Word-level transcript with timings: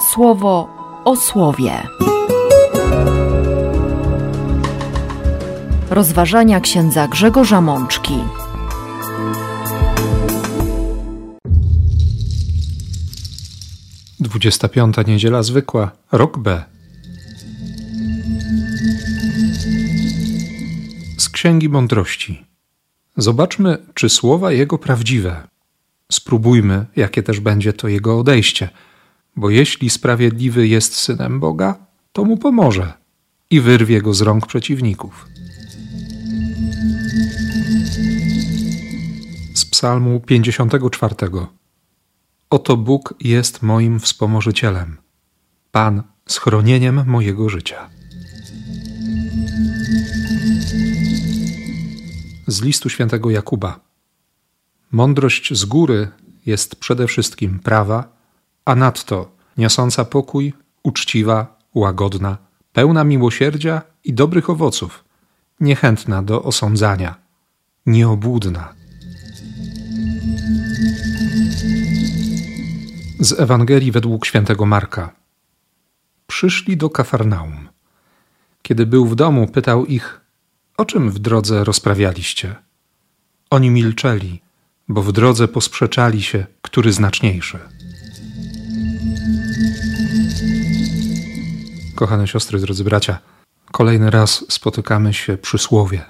słowo 0.00 0.68
o 1.04 1.16
słowie. 1.16 1.72
Rozważania 5.90 6.60
księdza 6.60 7.08
Grzegorza 7.08 7.60
Mączki. 7.60 8.14
Dwudziesta 14.20 14.68
piąta 14.68 15.02
niedziela 15.02 15.42
zwykła, 15.42 15.90
rok 16.12 16.38
B. 16.38 16.64
Z 21.18 21.28
Księgi 21.28 21.68
Mądrości. 21.68 22.44
Zobaczmy, 23.16 23.78
czy 23.94 24.08
słowa 24.08 24.52
Jego 24.52 24.78
prawdziwe. 24.78 25.42
Spróbujmy, 26.12 26.86
jakie 26.96 27.22
też 27.22 27.40
będzie 27.40 27.72
to 27.72 27.88
Jego 27.88 28.18
odejście– 28.18 28.68
bo 29.38 29.50
jeśli 29.50 29.90
sprawiedliwy 29.90 30.68
jest 30.68 30.94
synem 30.94 31.40
Boga, 31.40 31.86
to 32.12 32.24
mu 32.24 32.36
pomoże 32.36 32.92
i 33.50 33.60
wyrwie 33.60 34.02
go 34.02 34.14
z 34.14 34.20
rąk 34.20 34.46
przeciwników. 34.46 35.28
Z 39.54 39.64
Psalmu 39.64 40.20
54. 40.20 41.14
Oto 42.50 42.76
Bóg 42.76 43.14
jest 43.20 43.62
moim 43.62 44.00
wspomożycielem, 44.00 44.96
Pan 45.72 46.02
schronieniem 46.28 47.06
mojego 47.06 47.48
życia. 47.48 47.88
Z 52.46 52.62
listu 52.62 52.88
świętego 52.88 53.30
Jakuba. 53.30 53.80
Mądrość 54.92 55.54
z 55.54 55.64
góry 55.64 56.08
jest 56.46 56.76
przede 56.76 57.06
wszystkim 57.06 57.58
prawa 57.58 58.17
a 58.68 58.74
nadto 58.74 59.30
niosąca 59.56 60.04
pokój, 60.04 60.52
uczciwa, 60.82 61.56
łagodna, 61.74 62.38
pełna 62.72 63.04
miłosierdzia 63.04 63.82
i 64.04 64.12
dobrych 64.12 64.50
owoców, 64.50 65.04
niechętna 65.60 66.22
do 66.22 66.42
osądzania, 66.42 67.14
nieobłudna. 67.86 68.74
Z 73.20 73.40
Ewangelii 73.40 73.92
według 73.92 74.26
świętego 74.26 74.66
Marka. 74.66 75.12
Przyszli 76.26 76.76
do 76.76 76.90
Kafarnaum. 76.90 77.68
Kiedy 78.62 78.86
był 78.86 79.06
w 79.06 79.14
domu, 79.14 79.48
pytał 79.48 79.86
ich, 79.86 80.20
o 80.76 80.84
czym 80.84 81.10
w 81.10 81.18
drodze 81.18 81.64
rozprawialiście? 81.64 82.54
Oni 83.50 83.70
milczeli, 83.70 84.40
bo 84.88 85.02
w 85.02 85.12
drodze 85.12 85.48
posprzeczali 85.48 86.22
się, 86.22 86.46
który 86.62 86.92
znaczniejszy. 86.92 87.77
Kochane 91.98 92.26
siostry, 92.26 92.60
drodzy 92.60 92.84
bracia, 92.84 93.18
kolejny 93.72 94.10
raz 94.10 94.44
spotykamy 94.48 95.14
się 95.14 95.36
przy 95.36 95.58
słowie. 95.58 96.04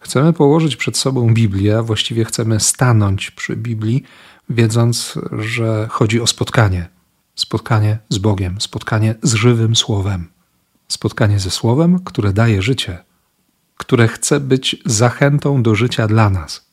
Chcemy 0.00 0.32
położyć 0.32 0.76
przed 0.76 0.96
sobą 0.96 1.34
Biblię, 1.34 1.78
a 1.78 1.82
właściwie 1.82 2.24
chcemy 2.24 2.60
stanąć 2.60 3.30
przy 3.30 3.56
Biblii, 3.56 4.02
wiedząc, 4.50 5.18
że 5.38 5.88
chodzi 5.90 6.20
o 6.20 6.26
spotkanie. 6.26 6.88
Spotkanie 7.34 7.98
z 8.08 8.18
Bogiem, 8.18 8.60
spotkanie 8.60 9.14
z 9.22 9.34
żywym 9.34 9.76
Słowem. 9.76 10.28
Spotkanie 10.88 11.38
ze 11.38 11.50
Słowem, 11.50 11.98
które 12.04 12.32
daje 12.32 12.62
życie, 12.62 13.04
które 13.76 14.08
chce 14.08 14.40
być 14.40 14.76
zachętą 14.86 15.62
do 15.62 15.74
życia 15.74 16.06
dla 16.06 16.30
nas. 16.30 16.66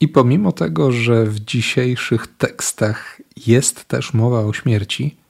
I 0.00 0.08
pomimo 0.08 0.52
tego, 0.52 0.92
że 0.92 1.26
w 1.26 1.40
dzisiejszych 1.40 2.26
tekstach 2.26 3.20
jest 3.46 3.84
też 3.84 4.14
mowa 4.14 4.40
o 4.40 4.52
śmierci, 4.52 5.23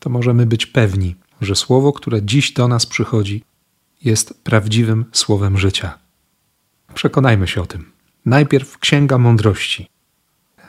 to 0.00 0.10
możemy 0.10 0.46
być 0.46 0.66
pewni, 0.66 1.14
że 1.40 1.56
słowo, 1.56 1.92
które 1.92 2.22
dziś 2.22 2.52
do 2.52 2.68
nas 2.68 2.86
przychodzi, 2.86 3.44
jest 4.04 4.44
prawdziwym 4.44 5.04
słowem 5.12 5.58
życia. 5.58 5.98
Przekonajmy 6.94 7.48
się 7.48 7.62
o 7.62 7.66
tym. 7.66 7.84
Najpierw 8.26 8.78
Księga 8.78 9.18
Mądrości. 9.18 9.88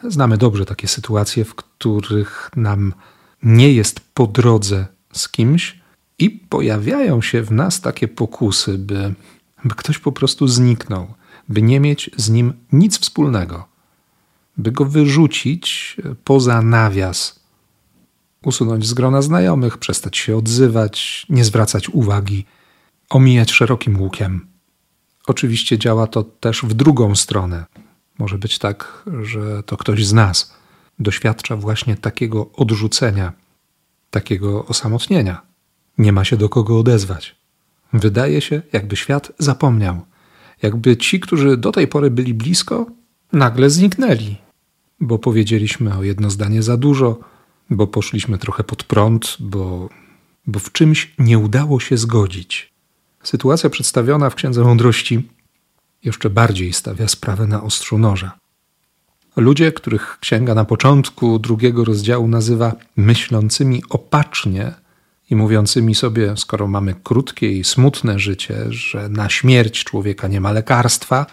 Znamy 0.04 0.38
dobrze 0.38 0.66
takie 0.66 0.88
sytuacje, 0.88 1.46
w 1.46 1.56
których 1.56 2.50
nam 2.56 2.94
nie 3.44 3.74
jest 3.74 4.00
po 4.14 4.28
drodze 4.28 4.88
z 5.14 5.30
kimś 5.30 5.80
i 6.20 6.30
pojawiają 6.30 7.22
się 7.22 7.44
w 7.44 7.52
nas 7.52 7.82
takie 7.82 8.08
pokusy, 8.08 8.78
by, 8.78 9.14
by 9.66 9.76
ktoś 9.76 10.00
po 10.00 10.12
prostu 10.12 10.48
zniknął, 10.48 11.14
by 11.50 11.62
nie 11.62 11.80
mieć 11.80 12.10
z 12.18 12.30
nim 12.30 12.54
nic 12.72 13.00
wspólnego, 13.00 13.68
by 14.58 14.72
go 14.72 14.86
wyrzucić 14.86 15.98
poza 16.24 16.62
nawias 16.62 17.39
usunąć 18.46 18.88
z 18.88 18.94
grona 18.94 19.22
znajomych, 19.22 19.78
przestać 19.78 20.18
się 20.18 20.38
odzywać, 20.38 21.26
nie 21.30 21.46
zwracać 21.46 21.90
uwagi, 21.90 22.46
omijać 23.10 23.52
szerokim 23.52 24.02
łukiem. 24.02 24.48
Oczywiście 25.28 25.78
działa 25.78 26.08
to 26.08 26.24
też 26.24 26.62
w 26.62 26.74
drugą 26.74 27.16
stronę. 27.16 27.66
Może 28.20 28.38
być 28.38 28.60
tak, 28.60 29.04
że 29.24 29.64
to 29.64 29.78
ktoś 29.78 30.06
z 30.06 30.14
nas 30.14 30.54
doświadcza 31.00 31.56
właśnie 31.56 31.96
takiego 31.98 32.50
odrzucenia, 32.54 33.34
takiego 34.10 34.66
osamotnienia. 34.66 35.42
Nie 35.98 36.12
ma 36.12 36.24
się 36.26 36.38
do 36.38 36.50
kogo 36.50 36.80
odezwać. 36.80 37.36
Wydaje 37.94 38.42
się, 38.42 38.62
jakby 38.74 38.96
świat 38.96 39.32
zapomniał, 39.40 40.02
jakby 40.62 40.98
ci, 40.98 41.20
którzy 41.20 41.58
do 41.58 41.72
tej 41.72 41.88
pory 41.88 42.12
byli 42.12 42.34
blisko, 42.34 42.86
nagle 43.34 43.70
zniknęli, 43.70 44.36
bo 45.00 45.20
powiedzieliśmy 45.20 45.98
o 45.98 46.04
jedno 46.04 46.30
zdanie 46.30 46.64
za 46.64 46.78
dużo, 46.78 47.20
bo 47.70 47.88
poszliśmy 47.88 48.38
trochę 48.38 48.64
pod 48.64 48.84
prąd, 48.84 49.38
bo, 49.40 49.90
bo 50.48 50.60
w 50.60 50.72
czymś 50.72 51.14
nie 51.20 51.40
udało 51.40 51.80
się 51.80 51.98
zgodzić. 51.98 52.74
Sytuacja 53.24 53.70
przedstawiona 53.70 54.30
w 54.30 54.36
Księdze 54.36 54.64
Mądrości 54.64 55.30
jeszcze 56.04 56.30
bardziej 56.30 56.74
stawia 56.74 57.08
sprawę 57.08 57.48
na 57.48 57.64
ostrzu 57.64 57.98
noża. 57.98 58.32
Ludzie, 59.36 59.72
których 59.72 60.18
księga 60.20 60.56
na 60.56 60.66
początku 60.66 61.40
drugiego 61.40 61.86
rozdziału 61.86 62.28
nazywa 62.28 62.76
myślącymi 62.96 63.84
opacznie 63.90 64.74
i 65.30 65.36
mówiącymi 65.36 65.96
sobie, 65.96 66.38
skoro 66.38 66.68
mamy 66.68 66.96
krótkie 67.04 67.52
i 67.52 67.64
smutne 67.64 68.20
życie, 68.20 68.66
że 68.70 69.10
na 69.10 69.30
śmierć 69.30 69.84
człowieka 69.84 70.28
nie 70.28 70.42
ma 70.42 70.52
lekarstwa, 70.52 71.26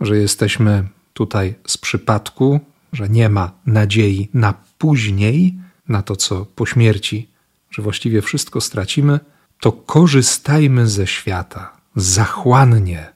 że 0.00 0.16
jesteśmy 0.16 0.88
tutaj 1.12 1.54
z 1.66 1.78
przypadku, 1.78 2.60
że 2.92 3.08
nie 3.08 3.28
ma 3.28 3.52
nadziei 3.66 4.28
na 4.34 4.54
później, 4.78 5.58
na 5.88 6.02
to, 6.02 6.16
co 6.16 6.46
po 6.46 6.66
śmierci, 6.66 7.28
że 7.70 7.82
właściwie 7.82 8.22
wszystko 8.22 8.60
stracimy, 8.60 9.20
to 9.60 9.72
korzystajmy 9.72 10.86
ze 10.88 11.06
świata 11.06 11.76
zachłannie. 11.96 13.12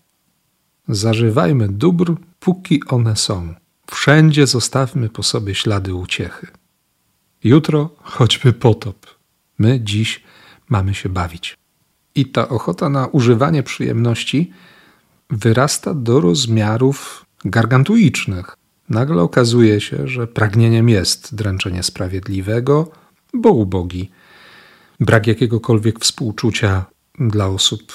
Zażywajmy 0.88 1.68
dóbr, 1.68 2.14
póki 2.40 2.84
one 2.88 3.16
są. 3.16 3.54
Wszędzie 3.90 4.46
zostawmy 4.46 5.08
po 5.08 5.22
sobie 5.22 5.54
ślady 5.54 5.94
uciechy. 5.94 6.46
Jutro 7.44 7.90
choćby 8.02 8.52
potop. 8.52 9.06
My 9.58 9.80
dziś 9.80 10.22
mamy 10.68 10.94
się 10.94 11.08
bawić. 11.08 11.56
I 12.14 12.26
ta 12.26 12.48
ochota 12.48 12.88
na 12.88 13.06
używanie 13.06 13.62
przyjemności 13.62 14.52
wyrasta 15.30 15.94
do 15.94 16.20
rozmiarów 16.20 17.26
gargantuicznych. 17.44 18.56
Nagle 18.90 19.22
okazuje 19.22 19.80
się, 19.80 20.08
że 20.08 20.26
pragnieniem 20.26 20.88
jest 20.88 21.34
dręczenie 21.34 21.82
sprawiedliwego, 21.82 22.90
bo 23.34 23.52
ubogi, 23.52 24.10
brak 25.00 25.26
jakiegokolwiek 25.26 26.00
współczucia 26.00 26.84
dla 27.18 27.46
osób, 27.46 27.92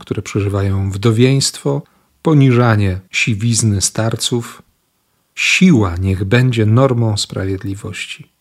które 0.00 0.22
przeżywają 0.22 0.90
wdowieństwo, 0.90 1.82
poniżanie 2.22 3.00
siwizny 3.10 3.80
starców. 3.80 4.62
Siła 5.34 5.96
niech 5.96 6.24
będzie 6.24 6.66
normą 6.66 7.16
sprawiedliwości, 7.16 8.32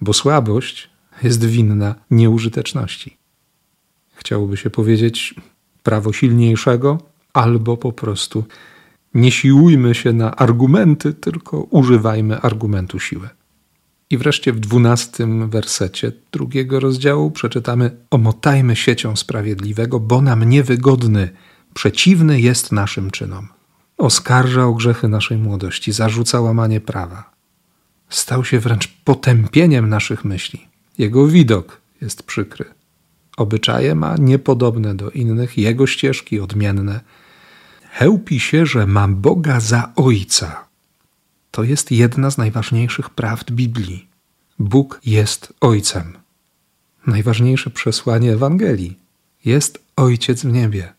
bo 0.00 0.12
słabość 0.12 0.90
jest 1.22 1.44
winna 1.44 1.94
nieużyteczności. 2.10 3.16
Chciałoby 4.14 4.56
się 4.56 4.70
powiedzieć 4.70 5.34
prawo 5.82 6.12
silniejszego, 6.12 6.98
albo 7.32 7.76
po 7.76 7.92
prostu 7.92 8.44
nie 9.14 9.30
siłujmy 9.30 9.94
się 9.94 10.12
na 10.12 10.36
argumenty, 10.36 11.14
tylko 11.14 11.60
używajmy 11.60 12.40
argumentu 12.40 13.00
siły. 13.00 13.28
I 14.10 14.18
wreszcie 14.18 14.52
w 14.52 14.60
dwunastym 14.60 15.50
wersecie 15.50 16.12
drugiego 16.32 16.80
rozdziału 16.80 17.30
przeczytamy: 17.30 17.90
Omotajmy 18.10 18.76
siecią 18.76 19.16
sprawiedliwego, 19.16 20.00
bo 20.00 20.22
nam 20.22 20.44
niewygodny, 20.44 21.30
przeciwny 21.74 22.40
jest 22.40 22.72
naszym 22.72 23.10
czynom. 23.10 23.48
Oskarża 23.98 24.66
o 24.66 24.74
grzechy 24.74 25.08
naszej 25.08 25.38
młodości, 25.38 25.92
zarzuca 25.92 26.40
łamanie 26.40 26.80
prawa. 26.80 27.30
Stał 28.08 28.44
się 28.44 28.60
wręcz 28.60 28.88
potępieniem 28.88 29.88
naszych 29.88 30.24
myśli. 30.24 30.66
Jego 30.98 31.26
widok 31.26 31.80
jest 32.00 32.22
przykry. 32.22 32.64
Obyczaje 33.36 33.94
ma 33.94 34.16
niepodobne 34.18 34.94
do 34.94 35.10
innych, 35.10 35.58
jego 35.58 35.86
ścieżki 35.86 36.40
odmienne 36.40 37.00
chełpi 37.92 38.40
się, 38.40 38.66
że 38.66 38.86
ma 38.86 39.08
Boga 39.08 39.60
za 39.60 39.92
Ojca. 39.96 40.64
To 41.50 41.62
jest 41.62 41.90
jedna 41.90 42.30
z 42.30 42.38
najważniejszych 42.38 43.10
prawd 43.10 43.52
Biblii. 43.52 44.08
Bóg 44.58 45.00
jest 45.06 45.52
Ojcem. 45.60 46.12
Najważniejsze 47.06 47.70
przesłanie 47.70 48.32
Ewangelii 48.32 48.98
jest 49.44 49.78
Ojciec 49.96 50.42
w 50.42 50.52
niebie. 50.52 50.92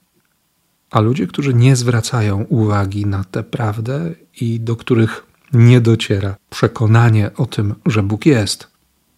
A 0.92 1.00
ludzie, 1.00 1.28
którzy 1.28 1.54
nie 1.54 1.76
zwracają 1.76 2.44
uwagi 2.44 3.06
na 3.06 3.24
tę 3.24 3.44
prawdę 3.44 4.12
i 4.42 4.60
do 4.60 4.76
których 4.76 5.26
nie 5.54 5.82
dociera 5.82 6.36
przekonanie 6.50 7.32
o 7.38 7.46
tym, 7.46 7.76
że 7.86 8.04
Bóg 8.04 8.26
jest, 8.26 8.68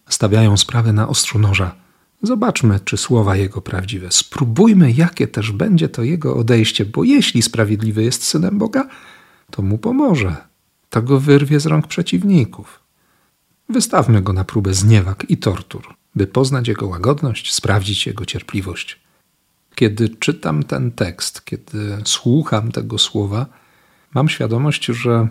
stawiają 0.08 0.56
sprawę 0.56 0.92
na 0.92 1.08
ostrzu 1.08 1.38
noża. 1.38 1.74
Zobaczmy, 2.22 2.80
czy 2.84 2.96
słowa 2.96 3.36
Jego 3.36 3.60
prawdziwe. 3.60 4.10
Spróbujmy, 4.10 4.92
jakie 4.92 5.28
też 5.28 5.52
będzie 5.52 5.88
to 5.88 6.02
Jego 6.02 6.36
odejście, 6.36 6.84
bo 6.84 7.04
jeśli 7.04 7.42
sprawiedliwy 7.42 8.02
jest 8.02 8.24
synem 8.24 8.58
Boga, 8.58 8.88
to 9.50 9.62
mu 9.62 9.78
pomoże. 9.78 10.36
To 10.90 11.02
go 11.02 11.20
wyrwie 11.20 11.60
z 11.60 11.66
rąk 11.66 11.86
przeciwników. 11.86 12.80
Wystawmy 13.68 14.22
go 14.22 14.32
na 14.32 14.44
próbę 14.44 14.74
zniewag 14.74 15.24
i 15.28 15.36
tortur, 15.36 15.94
by 16.14 16.26
poznać 16.26 16.68
jego 16.68 16.86
łagodność, 16.86 17.52
sprawdzić 17.52 18.06
jego 18.06 18.24
cierpliwość. 18.24 19.00
Kiedy 19.74 20.08
czytam 20.08 20.62
ten 20.62 20.92
tekst, 20.92 21.44
kiedy 21.44 21.98
słucham 22.04 22.72
tego 22.72 22.98
słowa, 22.98 23.46
mam 24.14 24.28
świadomość, 24.28 24.84
że, 24.84 25.28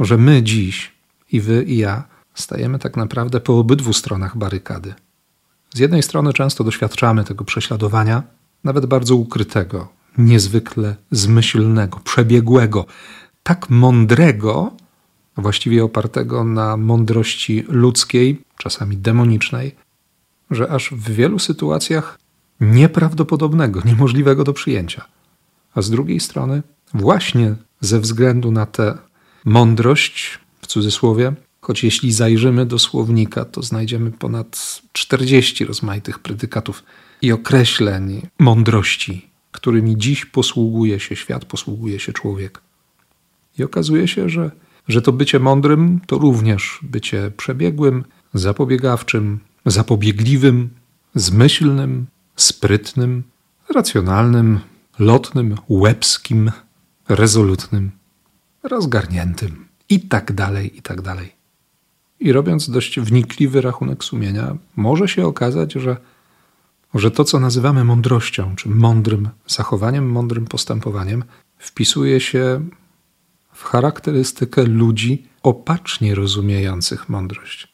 że 0.00 0.18
my 0.18 0.42
dziś, 0.42 0.92
i 1.32 1.40
wy, 1.40 1.64
i 1.64 1.76
ja, 1.76 2.04
stajemy 2.34 2.78
tak 2.78 2.96
naprawdę 2.96 3.40
po 3.40 3.58
obydwu 3.58 3.92
stronach 3.92 4.38
barykady. 4.38 4.94
Z 5.74 5.78
jednej 5.78 6.02
strony 6.02 6.32
często 6.32 6.64
doświadczamy 6.64 7.24
tego 7.24 7.44
prześladowania, 7.44 8.22
nawet 8.64 8.86
bardzo 8.86 9.16
ukrytego, 9.16 9.88
niezwykle 10.18 10.96
zmyślnego, 11.10 12.00
przebiegłego, 12.04 12.86
tak 13.42 13.70
mądrego, 13.70 14.72
właściwie 15.36 15.84
opartego 15.84 16.44
na 16.44 16.76
mądrości 16.76 17.64
ludzkiej, 17.68 18.40
czasami 18.58 18.96
demonicznej, 18.96 19.74
że 20.50 20.70
aż 20.70 20.90
w 20.90 21.10
wielu 21.10 21.38
sytuacjach 21.38 22.18
nieprawdopodobnego, 22.60 23.80
niemożliwego 23.84 24.44
do 24.44 24.52
przyjęcia. 24.52 25.04
A 25.74 25.82
z 25.82 25.90
drugiej 25.90 26.20
strony, 26.20 26.62
właśnie 26.94 27.54
ze 27.80 28.00
względu 28.00 28.50
na 28.50 28.66
tę 28.66 28.98
mądrość, 29.44 30.38
w 30.60 30.66
cudzysłowie, 30.66 31.32
choć 31.64 31.84
jeśli 31.84 32.12
zajrzymy 32.12 32.66
do 32.66 32.78
słownika, 32.78 33.44
to 33.44 33.62
znajdziemy 33.62 34.10
ponad 34.10 34.80
40 34.92 35.64
rozmaitych 35.64 36.18
predykatów 36.18 36.82
i 37.22 37.32
określeń 37.32 38.26
mądrości, 38.38 39.28
którymi 39.52 39.98
dziś 39.98 40.24
posługuje 40.24 41.00
się 41.00 41.16
świat, 41.16 41.44
posługuje 41.44 41.98
się 42.00 42.12
człowiek. 42.12 42.60
I 43.58 43.64
okazuje 43.64 44.08
się, 44.08 44.28
że, 44.28 44.50
że 44.88 45.02
to 45.02 45.12
bycie 45.12 45.38
mądrym 45.38 46.00
to 46.06 46.18
również 46.18 46.78
bycie 46.82 47.30
przebiegłym, 47.36 48.04
zapobiegawczym, 48.34 49.40
zapobiegliwym, 49.66 50.70
zmyślnym, 51.14 52.06
sprytnym, 52.36 53.22
racjonalnym, 53.74 54.60
lotnym, 54.98 55.54
łebskim, 55.68 56.52
rezolutnym, 57.08 57.90
rozgarniętym 58.62 59.66
i 59.88 60.00
tak 60.00 60.32
dalej, 60.32 60.78
i 60.78 60.82
tak 60.82 61.02
dalej. 61.02 61.43
I 62.20 62.32
robiąc 62.32 62.70
dość 62.70 63.00
wnikliwy 63.00 63.60
rachunek 63.60 64.04
sumienia, 64.04 64.56
może 64.76 65.08
się 65.08 65.26
okazać, 65.26 65.72
że, 65.72 65.96
że 66.94 67.10
to, 67.10 67.24
co 67.24 67.40
nazywamy 67.40 67.84
mądrością, 67.84 68.56
czy 68.56 68.68
mądrym 68.68 69.28
zachowaniem, 69.46 70.10
mądrym 70.10 70.46
postępowaniem, 70.46 71.24
wpisuje 71.58 72.20
się 72.20 72.68
w 73.52 73.64
charakterystykę 73.64 74.64
ludzi 74.64 75.26
opacznie 75.42 76.14
rozumiejących 76.14 77.08
mądrość. 77.08 77.68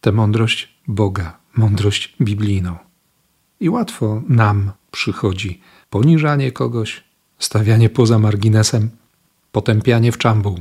Tę 0.00 0.12
mądrość 0.12 0.76
Boga, 0.88 1.38
mądrość 1.56 2.16
biblijną. 2.20 2.76
I 3.60 3.68
łatwo 3.68 4.22
nam 4.28 4.72
przychodzi 4.90 5.60
poniżanie 5.90 6.52
kogoś, 6.52 7.04
stawianie 7.38 7.90
poza 7.90 8.18
marginesem, 8.18 8.90
potępianie 9.52 10.12
w 10.12 10.18
czambuł, 10.18 10.60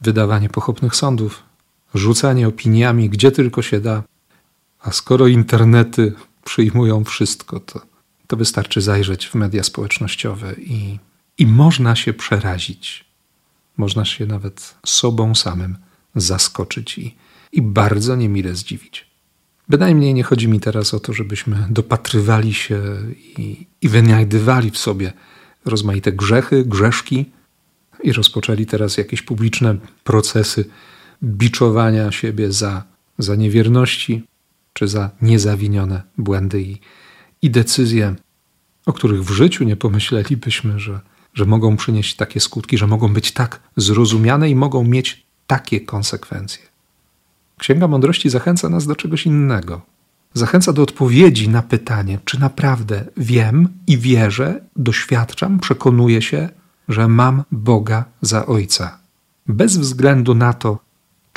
wydawanie 0.00 0.48
pochopnych 0.48 0.96
sądów, 0.96 1.42
rzucanie 1.94 2.48
opiniami 2.48 3.10
gdzie 3.10 3.32
tylko 3.32 3.62
się 3.62 3.80
da. 3.80 4.02
A 4.80 4.92
skoro 4.92 5.26
internety 5.26 6.12
przyjmują 6.44 7.04
wszystko, 7.04 7.60
to, 7.60 7.80
to 8.26 8.36
wystarczy 8.36 8.80
zajrzeć 8.80 9.26
w 9.26 9.34
media 9.34 9.62
społecznościowe 9.62 10.54
i, 10.54 10.98
i 11.38 11.46
można 11.46 11.96
się 11.96 12.12
przerazić. 12.12 13.04
Można 13.76 14.04
się 14.04 14.26
nawet 14.26 14.74
sobą 14.86 15.34
samym 15.34 15.76
zaskoczyć 16.16 16.98
i, 16.98 17.16
i 17.52 17.62
bardzo 17.62 18.16
niemile 18.16 18.54
zdziwić. 18.54 19.12
Bynajmniej 19.68 20.14
nie 20.14 20.22
chodzi 20.22 20.48
mi 20.48 20.60
teraz 20.60 20.94
o 20.94 21.00
to, 21.00 21.12
żebyśmy 21.12 21.66
dopatrywali 21.70 22.54
się 22.54 22.80
i, 23.38 23.66
i 23.80 23.88
wynajdywali 23.88 24.70
w 24.70 24.78
sobie 24.78 25.12
rozmaite 25.64 26.12
grzechy, 26.12 26.64
grzeszki 26.64 27.30
i 28.02 28.12
rozpoczęli 28.12 28.66
teraz 28.66 28.96
jakieś 28.96 29.22
publiczne 29.22 29.76
procesy 30.04 30.64
biczowania 31.24 32.12
siebie 32.12 32.52
za, 32.52 32.84
za 33.18 33.36
niewierności 33.36 34.26
czy 34.72 34.88
za 34.88 35.10
niezawinione 35.22 36.02
błędy 36.18 36.62
i, 36.62 36.80
i 37.42 37.50
decyzje, 37.50 38.14
o 38.86 38.92
których 38.92 39.24
w 39.24 39.30
życiu 39.30 39.64
nie 39.64 39.76
pomyślelibyśmy, 39.76 40.78
że, 40.80 41.00
że 41.34 41.44
mogą 41.44 41.76
przynieść 41.76 42.16
takie 42.16 42.40
skutki, 42.40 42.78
że 42.78 42.86
mogą 42.86 43.12
być 43.12 43.32
tak 43.32 43.60
zrozumiane 43.76 44.50
i 44.50 44.54
mogą 44.54 44.84
mieć 44.84 45.26
takie 45.46 45.80
konsekwencje. 45.80 46.62
Księga 47.58 47.88
Mądrości 47.88 48.30
zachęca 48.30 48.68
nas 48.68 48.86
do 48.86 48.96
czegoś 48.96 49.26
innego. 49.26 49.80
Zachęca 50.34 50.72
do 50.72 50.82
odpowiedzi 50.82 51.48
na 51.48 51.62
pytanie, 51.62 52.18
czy 52.24 52.40
naprawdę 52.40 53.04
wiem 53.16 53.68
i 53.86 53.98
wierzę, 53.98 54.60
doświadczam, 54.76 55.60
przekonuję 55.60 56.22
się, 56.22 56.48
że 56.88 57.08
mam 57.08 57.42
Boga 57.52 58.04
za 58.22 58.46
Ojca. 58.46 58.98
Bez 59.46 59.76
względu 59.76 60.34
na 60.34 60.52
to, 60.52 60.78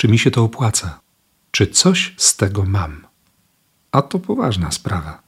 czy 0.05 0.11
mi 0.11 0.19
się 0.19 0.31
to 0.31 0.43
opłaca, 0.43 0.99
czy 1.51 1.67
coś 1.67 2.13
z 2.17 2.37
tego 2.37 2.63
mam. 2.63 3.05
A 3.91 4.01
to 4.01 4.19
poważna 4.19 4.71
sprawa. 4.71 5.21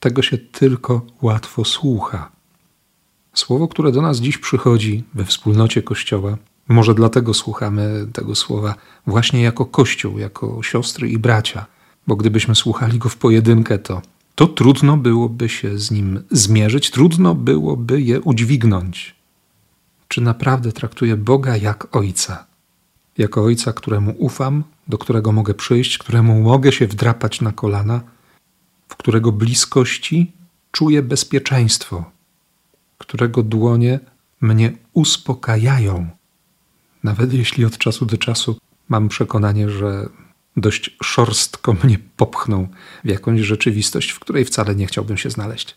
Tego 0.00 0.22
się 0.22 0.38
tylko 0.38 1.06
łatwo 1.22 1.64
słucha. 1.64 2.30
Słowo, 3.34 3.68
które 3.68 3.92
do 3.92 4.02
nas 4.02 4.18
dziś 4.20 4.38
przychodzi 4.38 5.04
we 5.14 5.24
wspólnocie 5.24 5.82
Kościoła, 5.82 6.36
może 6.68 6.94
dlatego 6.94 7.34
słuchamy 7.34 8.06
tego 8.12 8.34
słowa 8.34 8.74
właśnie 9.06 9.42
jako 9.42 9.66
Kościół, 9.66 10.18
jako 10.18 10.62
siostry 10.62 11.08
i 11.10 11.18
bracia, 11.18 11.66
bo 12.06 12.16
gdybyśmy 12.16 12.54
słuchali 12.54 12.98
go 12.98 13.08
w 13.08 13.16
pojedynkę, 13.16 13.78
to, 13.78 14.02
to 14.34 14.46
trudno 14.46 14.96
byłoby 14.96 15.48
się 15.48 15.78
z 15.78 15.90
nim 15.90 16.22
zmierzyć, 16.30 16.90
trudno 16.90 17.34
byłoby 17.34 18.02
je 18.02 18.20
udźwignąć. 18.20 19.14
Czy 20.08 20.20
naprawdę 20.20 20.72
traktuję 20.72 21.16
Boga 21.16 21.56
jak 21.56 21.96
Ojca? 21.96 22.49
Jako 23.20 23.44
Ojca, 23.44 23.72
któremu 23.72 24.14
ufam, 24.18 24.64
do 24.88 24.98
którego 24.98 25.32
mogę 25.32 25.54
przyjść, 25.54 25.98
któremu 25.98 26.42
mogę 26.42 26.72
się 26.72 26.86
wdrapać 26.86 27.40
na 27.40 27.52
kolana, 27.52 28.00
w 28.88 28.96
którego 28.96 29.32
bliskości 29.32 30.32
czuję 30.72 31.02
bezpieczeństwo, 31.02 32.04
którego 32.98 33.42
dłonie 33.42 34.00
mnie 34.40 34.72
uspokajają 34.92 36.20
nawet 37.02 37.32
jeśli 37.32 37.64
od 37.64 37.78
czasu 37.78 38.06
do 38.06 38.18
czasu 38.18 38.58
mam 38.88 39.08
przekonanie, 39.08 39.70
że 39.70 40.08
dość 40.56 40.96
szorstko 41.02 41.76
mnie 41.84 41.98
popchną 42.16 42.68
w 43.04 43.08
jakąś 43.08 43.40
rzeczywistość, 43.40 44.10
w 44.10 44.20
której 44.20 44.44
wcale 44.44 44.74
nie 44.74 44.86
chciałbym 44.86 45.16
się 45.16 45.30
znaleźć. 45.30 45.76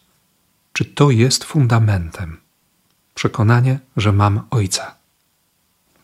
Czy 0.74 0.86
to 0.86 1.12
jest 1.12 1.44
fundamentem? 1.44 2.38
Przekonanie, 3.16 3.80
że 3.98 4.12
mam 4.12 4.42
Ojca. 4.52 4.96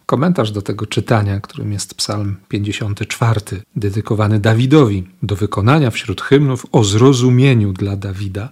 Komentarz 0.10 0.52
do 0.52 0.62
tego 0.62 0.86
czytania, 0.86 1.40
którym 1.40 1.72
jest 1.72 1.94
Psalm 1.94 2.36
54, 2.48 3.42
dedykowany 3.76 4.40
Dawidowi 4.40 5.08
do 5.24 5.36
wykonania 5.36 5.92
wśród 5.92 6.22
hymnów 6.22 6.66
o 6.72 6.84
zrozumieniu 6.84 7.74
dla 7.74 7.96
Dawida, 7.96 8.50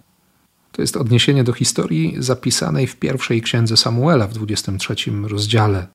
to 0.71 0.81
jest 0.81 0.97
odniesienie 0.97 1.43
do 1.43 1.53
historii 1.53 2.15
zapisanej 2.19 2.87
w 2.87 2.95
pierwszej 2.95 3.41
księdze 3.41 3.77
Samuela 3.77 4.27
w 4.27 4.33
23 4.33 4.95
rozdziale 5.23 5.87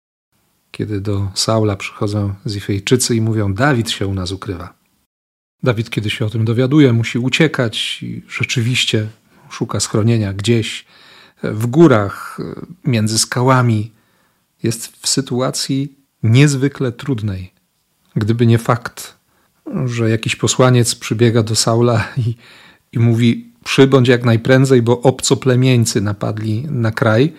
kiedy 0.70 1.00
do 1.00 1.30
Saula 1.34 1.76
przychodzą 1.76 2.34
Zifejczycy 2.46 3.16
i 3.16 3.20
mówią: 3.20 3.54
Dawid 3.54 3.90
się 3.90 4.06
u 4.06 4.14
nas 4.14 4.32
ukrywa. 4.32 4.74
Dawid, 5.62 5.90
kiedy 5.90 6.10
się 6.10 6.24
o 6.24 6.30
tym 6.30 6.44
dowiaduje, 6.44 6.92
musi 6.92 7.18
uciekać 7.18 8.02
i 8.02 8.22
rzeczywiście 8.28 9.08
szuka 9.50 9.80
schronienia 9.80 10.32
gdzieś 10.32 10.84
w 11.42 11.66
górach, 11.66 12.38
między 12.84 13.18
skałami. 13.18 13.92
Jest 14.62 14.96
w 14.96 15.08
sytuacji 15.08 15.96
niezwykle 16.22 16.92
trudnej. 16.92 17.52
Gdyby 18.16 18.46
nie 18.46 18.58
fakt, 18.58 19.16
że 19.84 20.10
jakiś 20.10 20.36
posłaniec 20.36 20.94
przybiega 20.94 21.42
do 21.42 21.56
Saula 21.56 22.08
i, 22.16 22.34
i 22.92 22.98
mówi: 22.98 23.52
Przybądź 23.64 24.08
jak 24.08 24.24
najprędzej, 24.24 24.82
bo 24.82 25.00
obcoplemieńcy 25.00 26.00
napadli 26.00 26.66
na 26.70 26.90
kraj, 26.90 27.32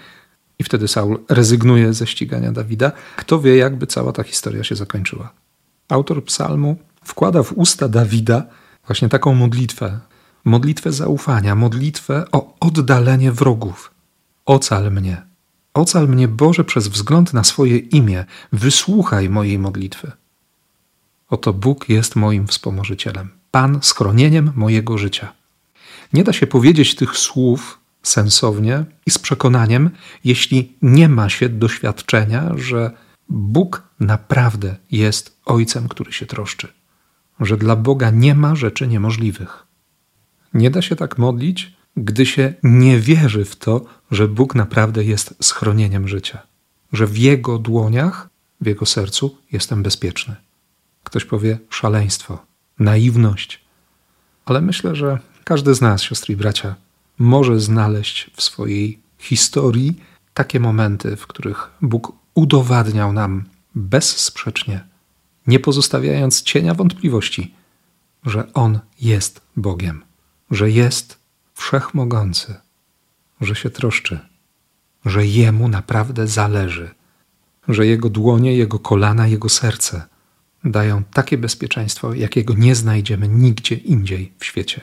i 0.59 0.63
wtedy 0.63 0.87
Saul 0.87 1.19
rezygnuje 1.29 1.93
ze 1.93 2.07
ścigania 2.07 2.51
Dawida. 2.51 2.91
Kto 3.15 3.39
wie, 3.39 3.57
jakby 3.57 3.87
cała 3.87 4.11
ta 4.11 4.23
historia 4.23 4.63
się 4.63 4.75
zakończyła. 4.75 5.33
Autor 5.89 6.23
psalmu 6.23 6.77
wkłada 7.03 7.43
w 7.43 7.53
usta 7.53 7.89
Dawida 7.89 8.43
właśnie 8.87 9.09
taką 9.09 9.33
modlitwę, 9.33 9.99
modlitwę 10.45 10.91
zaufania, 10.91 11.55
modlitwę 11.55 12.25
o 12.31 12.55
oddalenie 12.59 13.31
wrogów. 13.31 13.91
Ocal 14.45 14.91
mnie, 14.91 15.21
ocal 15.73 16.07
mnie 16.07 16.27
Boże 16.27 16.63
przez 16.63 16.87
wzgląd 16.87 17.33
na 17.33 17.43
swoje 17.43 17.77
imię, 17.77 18.25
wysłuchaj 18.51 19.29
mojej 19.29 19.59
modlitwy. 19.59 20.11
Oto 21.29 21.53
Bóg 21.53 21.89
jest 21.89 22.15
moim 22.15 22.47
wspomożycielem, 22.47 23.29
Pan 23.51 23.79
schronieniem 23.81 24.51
mojego 24.55 24.97
życia. 24.97 25.33
Nie 26.13 26.23
da 26.23 26.33
się 26.33 26.47
powiedzieć 26.47 26.95
tych 26.95 27.17
słów 27.17 27.79
sensownie 28.03 28.85
i 29.05 29.11
z 29.11 29.19
przekonaniem, 29.19 29.89
jeśli 30.23 30.73
nie 30.81 31.09
ma 31.09 31.29
się 31.29 31.49
doświadczenia, 31.49 32.51
że 32.55 32.91
Bóg 33.29 33.83
naprawdę 33.99 34.75
jest 34.91 35.37
Ojcem, 35.45 35.87
który 35.87 36.13
się 36.13 36.25
troszczy, 36.25 36.67
że 37.39 37.57
dla 37.57 37.75
Boga 37.75 38.09
nie 38.09 38.35
ma 38.35 38.55
rzeczy 38.55 38.87
niemożliwych. 38.87 39.65
Nie 40.53 40.71
da 40.71 40.81
się 40.81 40.95
tak 40.95 41.17
modlić, 41.17 41.73
gdy 41.97 42.25
się 42.25 42.53
nie 42.63 42.99
wierzy 42.99 43.45
w 43.45 43.55
to, 43.55 43.85
że 44.11 44.27
Bóg 44.27 44.55
naprawdę 44.55 45.03
jest 45.03 45.35
schronieniem 45.41 46.07
życia, 46.07 46.41
że 46.93 47.07
w 47.07 47.17
Jego 47.17 47.59
dłoniach, 47.59 48.29
w 48.61 48.65
Jego 48.65 48.85
sercu 48.85 49.37
jestem 49.51 49.83
bezpieczny. 49.83 50.35
Ktoś 51.03 51.25
powie 51.25 51.59
szaleństwo, 51.69 52.45
naiwność, 52.79 53.63
ale 54.45 54.61
myślę, 54.61 54.95
że 54.95 55.19
każdy 55.43 55.75
z 55.75 55.81
nas, 55.81 56.01
siostry 56.01 56.33
i 56.33 56.37
bracia, 56.37 56.75
może 57.19 57.59
znaleźć 57.59 58.31
w 58.35 58.41
swojej 58.41 58.99
historii 59.17 59.99
takie 60.33 60.59
momenty, 60.59 61.15
w 61.15 61.27
których 61.27 61.69
Bóg 61.81 62.11
udowadniał 62.33 63.13
nam 63.13 63.43
bezsprzecznie, 63.75 64.83
nie 65.47 65.59
pozostawiając 65.59 66.41
cienia 66.41 66.73
wątpliwości, 66.73 67.53
że 68.25 68.53
On 68.53 68.79
jest 69.01 69.41
Bogiem, 69.55 70.03
że 70.51 70.71
jest 70.71 71.22
wszechmogący, 71.53 72.55
że 73.41 73.55
się 73.55 73.69
troszczy, 73.69 74.19
że 75.05 75.25
Jemu 75.25 75.67
naprawdę 75.67 76.27
zależy, 76.27 76.91
że 77.67 77.85
Jego 77.87 78.09
dłonie, 78.09 78.55
Jego 78.55 78.79
kolana, 78.79 79.27
Jego 79.27 79.49
serce 79.49 80.07
dają 80.63 81.03
takie 81.03 81.37
bezpieczeństwo, 81.37 82.13
jakiego 82.13 82.53
nie 82.53 82.75
znajdziemy 82.75 83.27
nigdzie 83.27 83.75
indziej 83.75 84.33
w 84.39 84.45
świecie. 84.45 84.81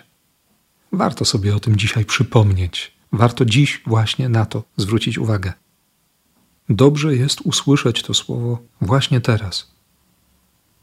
Warto 0.92 1.24
sobie 1.24 1.56
o 1.56 1.60
tym 1.60 1.76
dzisiaj 1.76 2.04
przypomnieć. 2.04 2.92
Warto 3.12 3.44
dziś 3.44 3.82
właśnie 3.86 4.28
na 4.28 4.46
to 4.46 4.64
zwrócić 4.76 5.18
uwagę. 5.18 5.52
Dobrze 6.68 7.16
jest 7.16 7.40
usłyszeć 7.40 8.02
to 8.02 8.14
słowo 8.14 8.58
właśnie 8.80 9.20
teraz. 9.20 9.70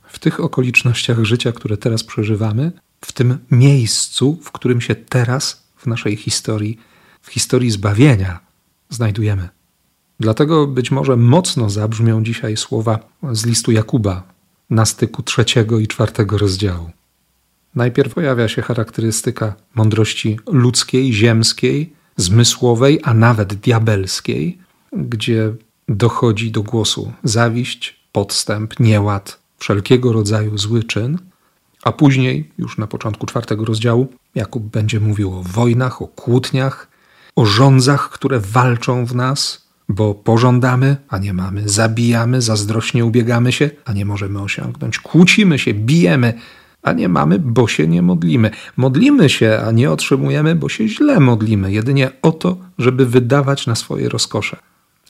W 0.07 0.19
tych 0.19 0.39
okolicznościach 0.39 1.23
życia, 1.23 1.51
które 1.51 1.77
teraz 1.77 2.03
przeżywamy, 2.03 2.71
w 3.01 3.11
tym 3.11 3.37
miejscu, 3.51 4.39
w 4.43 4.51
którym 4.51 4.81
się 4.81 4.95
teraz 4.95 5.66
w 5.77 5.87
naszej 5.87 6.15
historii, 6.15 6.77
w 7.21 7.29
historii 7.31 7.71
zbawienia 7.71 8.39
znajdujemy. 8.89 9.49
Dlatego 10.19 10.67
być 10.67 10.91
może 10.91 11.17
mocno 11.17 11.69
zabrzmią 11.69 12.23
dzisiaj 12.23 12.57
słowa 12.57 12.99
z 13.31 13.45
listu 13.45 13.71
Jakuba 13.71 14.23
na 14.69 14.85
styku 14.85 15.23
trzeciego 15.23 15.79
i 15.79 15.87
czwartego 15.87 16.37
rozdziału. 16.37 16.91
Najpierw 17.75 18.13
pojawia 18.13 18.47
się 18.47 18.61
charakterystyka 18.61 19.53
mądrości 19.75 20.39
ludzkiej, 20.47 21.13
ziemskiej, 21.13 21.93
zmysłowej, 22.15 22.99
a 23.03 23.13
nawet 23.13 23.53
diabelskiej, 23.53 24.57
gdzie 24.93 25.53
dochodzi 25.89 26.51
do 26.51 26.63
głosu 26.63 27.13
zawiść, 27.23 27.99
podstęp, 28.11 28.79
nieład, 28.79 29.39
wszelkiego 29.57 30.13
rodzaju 30.13 30.57
zły 30.57 30.83
czyn, 30.83 31.17
a 31.87 31.91
później, 31.91 32.51
już 32.57 32.77
na 32.77 32.87
początku 32.87 33.25
czwartego 33.25 33.65
rozdziału, 33.65 34.07
Jakub 34.35 34.63
będzie 34.63 34.99
mówił 34.99 35.33
o 35.33 35.43
wojnach, 35.43 36.01
o 36.01 36.07
kłótniach, 36.07 36.87
o 37.35 37.45
rządzach, 37.45 38.09
które 38.09 38.39
walczą 38.39 39.05
w 39.05 39.15
nas, 39.15 39.67
bo 39.89 40.13
pożądamy, 40.15 40.97
a 41.09 41.17
nie 41.17 41.33
mamy, 41.33 41.69
zabijamy, 41.69 42.41
zazdrośnie 42.41 43.05
ubiegamy 43.05 43.51
się, 43.51 43.69
a 43.85 43.93
nie 43.93 44.05
możemy 44.05 44.41
osiągnąć, 44.41 44.99
kłócimy 44.99 45.59
się, 45.59 45.73
bijemy, 45.73 46.33
a 46.83 46.93
nie 46.93 47.09
mamy, 47.09 47.39
bo 47.39 47.67
się 47.67 47.87
nie 47.87 48.01
modlimy. 48.01 48.51
Modlimy 48.77 49.29
się, 49.29 49.59
a 49.67 49.71
nie 49.71 49.91
otrzymujemy, 49.91 50.55
bo 50.55 50.69
się 50.69 50.87
źle 50.87 51.19
modlimy, 51.19 51.71
jedynie 51.71 52.11
o 52.21 52.31
to, 52.31 52.57
żeby 52.77 53.05
wydawać 53.05 53.67
na 53.67 53.75
swoje 53.75 54.09
rozkosze. 54.09 54.57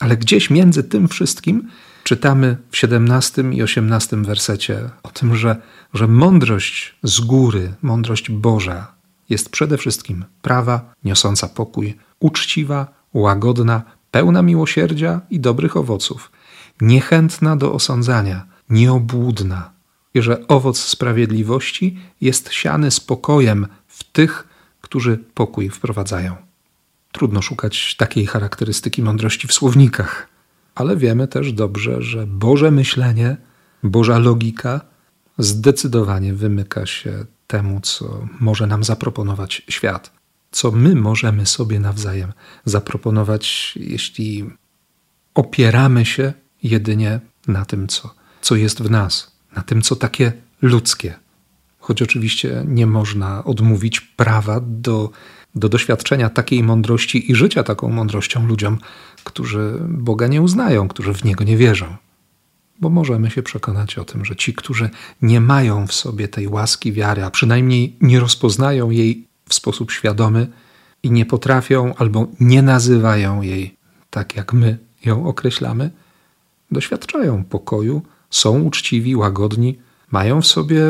Ale 0.00 0.16
gdzieś 0.16 0.50
między 0.50 0.84
tym 0.84 1.08
wszystkim 1.08 1.68
czytamy 2.08 2.56
w 2.70 2.76
17 2.76 3.44
i 3.52 3.62
18 3.62 4.16
wersecie 4.16 4.90
o 5.02 5.08
tym, 5.08 5.36
że, 5.36 5.56
że 5.94 6.06
mądrość 6.06 6.94
z 7.02 7.20
góry, 7.20 7.74
mądrość 7.82 8.30
Boża 8.30 8.92
jest 9.28 9.50
przede 9.50 9.78
wszystkim 9.78 10.24
prawa, 10.42 10.94
niosąca 11.04 11.48
pokój, 11.48 11.96
uczciwa, 12.20 12.86
łagodna, 13.14 13.82
pełna 14.10 14.42
miłosierdzia 14.42 15.20
i 15.30 15.40
dobrych 15.40 15.76
owoców, 15.76 16.32
niechętna 16.80 17.56
do 17.56 17.72
osądzania, 17.72 18.46
nieobłudna, 18.70 19.70
i 20.14 20.22
że 20.22 20.46
owoc 20.46 20.78
sprawiedliwości 20.78 21.98
jest 22.20 22.52
siany 22.52 22.90
spokojem 22.90 23.66
w 23.86 24.04
tych, 24.04 24.48
którzy 24.80 25.18
pokój 25.34 25.70
wprowadzają. 25.70 26.36
Trudno 27.12 27.42
szukać 27.42 27.96
takiej 27.96 28.26
charakterystyki 28.26 29.02
mądrości 29.02 29.48
w 29.48 29.52
słownikach, 29.52 30.37
ale 30.78 30.96
wiemy 30.96 31.28
też 31.28 31.52
dobrze, 31.52 32.02
że 32.02 32.26
Boże 32.26 32.70
myślenie, 32.70 33.36
Boża 33.82 34.18
logika 34.18 34.80
zdecydowanie 35.38 36.34
wymyka 36.34 36.86
się 36.86 37.24
temu, 37.46 37.80
co 37.80 38.26
może 38.40 38.66
nam 38.66 38.84
zaproponować 38.84 39.62
świat, 39.68 40.12
co 40.50 40.70
my 40.70 40.94
możemy 40.94 41.46
sobie 41.46 41.80
nawzajem 41.80 42.32
zaproponować, 42.64 43.74
jeśli 43.76 44.50
opieramy 45.34 46.06
się 46.06 46.32
jedynie 46.62 47.20
na 47.48 47.64
tym, 47.64 47.88
co, 47.88 48.14
co 48.40 48.56
jest 48.56 48.82
w 48.82 48.90
nas, 48.90 49.32
na 49.56 49.62
tym, 49.62 49.82
co 49.82 49.96
takie 49.96 50.32
ludzkie. 50.62 51.14
Choć 51.78 52.02
oczywiście 52.02 52.64
nie 52.66 52.86
można 52.86 53.44
odmówić 53.44 54.00
prawa 54.00 54.60
do, 54.60 55.10
do 55.54 55.68
doświadczenia 55.68 56.30
takiej 56.30 56.62
mądrości 56.62 57.30
i 57.30 57.34
życia 57.34 57.62
taką 57.62 57.88
mądrością 57.88 58.46
ludziom, 58.46 58.78
którzy 59.24 59.78
Boga 59.88 60.26
nie 60.26 60.42
uznają, 60.42 60.88
którzy 60.88 61.14
w 61.14 61.24
Niego 61.24 61.44
nie 61.44 61.56
wierzą. 61.56 61.96
Bo 62.80 62.90
możemy 62.90 63.30
się 63.30 63.42
przekonać 63.42 63.98
o 63.98 64.04
tym, 64.04 64.24
że 64.24 64.36
ci, 64.36 64.54
którzy 64.54 64.90
nie 65.22 65.40
mają 65.40 65.86
w 65.86 65.92
sobie 65.92 66.28
tej 66.28 66.48
łaski 66.48 66.92
wiary, 66.92 67.24
a 67.24 67.30
przynajmniej 67.30 67.96
nie 68.00 68.20
rozpoznają 68.20 68.90
jej 68.90 69.26
w 69.48 69.54
sposób 69.54 69.90
świadomy 69.90 70.46
i 71.02 71.10
nie 71.10 71.26
potrafią 71.26 71.94
albo 71.94 72.26
nie 72.40 72.62
nazywają 72.62 73.42
jej 73.42 73.76
tak, 74.10 74.36
jak 74.36 74.52
my 74.52 74.78
ją 75.04 75.26
określamy, 75.26 75.90
doświadczają 76.70 77.44
pokoju, 77.44 78.02
są 78.30 78.60
uczciwi, 78.60 79.16
łagodni, 79.16 79.78
mają 80.10 80.42
w 80.42 80.46
sobie 80.46 80.80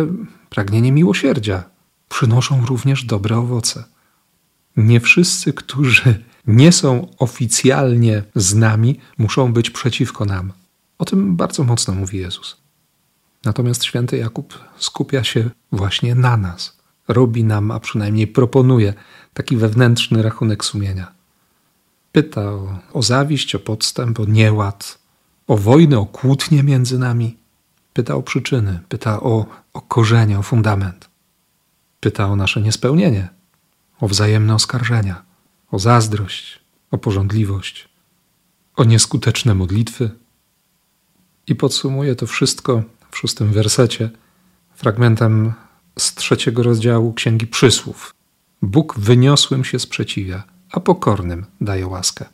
pragnienie 0.51 0.93
miłosierdzia, 0.93 1.65
przynoszą 2.09 2.67
również 2.67 3.05
dobre 3.05 3.39
owoce. 3.39 3.85
Nie 4.77 5.01
wszyscy, 5.01 5.53
którzy 5.53 6.25
nie 6.49 6.73
są 6.73 7.07
oficjalnie 7.19 8.23
z 8.35 8.55
nami, 8.55 9.01
muszą 9.19 9.53
być 9.53 9.71
przeciwko 9.71 10.25
nam. 10.25 10.53
O 10.99 11.05
tym 11.05 11.37
bardzo 11.37 11.65
mocno 11.65 11.95
mówi 11.95 12.19
Jezus. 12.19 12.57
Natomiast 13.45 13.85
święty 13.85 14.17
Jakub 14.17 14.59
skupia 14.79 15.25
się 15.25 15.51
właśnie 15.73 16.15
na 16.15 16.37
nas. 16.37 16.79
Robi 17.09 17.45
nam, 17.45 17.71
a 17.71 17.81
przynajmniej 17.81 18.27
proponuje 18.27 18.95
taki 19.35 19.57
wewnętrzny 19.57 20.23
rachunek 20.23 20.65
sumienia. 20.65 21.13
Pyta 22.13 22.41
o, 22.41 22.79
o 22.93 23.03
zawiść, 23.03 23.55
o 23.55 23.59
podstęp, 23.59 24.21
o 24.21 24.25
nieład, 24.25 24.99
o 25.47 25.57
wojnę, 25.57 25.99
o 25.99 26.07
kłótnie 26.07 26.63
między 26.63 26.99
nami. 26.99 27.37
Pyta 27.93 28.15
o 28.15 28.23
przyczyny, 28.23 28.81
pyta 28.89 29.21
o, 29.21 29.47
o 29.73 29.81
korzenie, 29.81 30.39
o 30.39 30.43
fundament. 30.43 31.09
Pyta 32.01 32.27
o 32.27 32.37
nasze 32.37 32.61
niespełnienie, 32.61 33.29
o 34.01 34.09
wzajemne 34.09 34.55
oskarżenia, 34.55 35.28
o 35.71 35.79
zazdrość, 35.79 36.61
o 36.91 36.99
porządliwość, 36.99 37.89
o 38.77 38.85
nieskuteczne 38.85 39.55
modlitwy. 39.55 40.11
I 41.47 41.55
podsumuje 41.55 42.17
to 42.17 42.27
wszystko 42.27 42.83
w 43.11 43.19
szóstym 43.19 43.53
wersecie 43.53 44.11
fragmentem 44.75 45.53
z 45.99 46.15
trzeciego 46.15 46.63
rozdziału 46.63 47.13
Księgi 47.13 47.47
Przysłów. 47.47 48.15
Bóg 48.63 48.99
wyniosłym 48.99 49.65
się 49.65 49.79
sprzeciwia, 49.79 50.43
a 50.73 50.81
pokornym 50.81 51.47
daje 51.61 51.87
łaskę. 51.87 52.25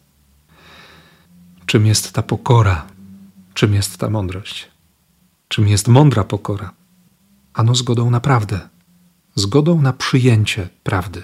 Czym 1.67 1.87
jest 1.87 2.13
ta 2.13 2.23
pokora? 2.23 2.87
Czym 3.55 3.75
jest 3.75 3.99
ta 3.99 4.11
mądrość? 4.11 4.71
Czym 5.49 5.69
jest 5.69 5.89
mądra 5.89 6.25
pokora? 6.25 6.73
Ano 7.55 7.75
zgodą 7.75 8.11
na 8.11 8.21
prawdę, 8.21 8.69
zgodą 9.35 9.83
na 9.83 9.93
przyjęcie 9.93 10.69
prawdy. 10.83 11.23